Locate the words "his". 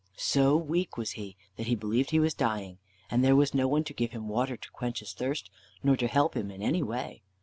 4.97-5.13